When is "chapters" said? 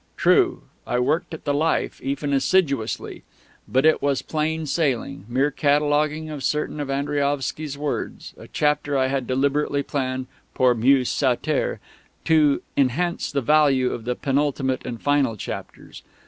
15.37-16.01